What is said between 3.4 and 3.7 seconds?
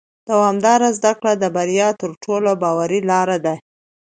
ده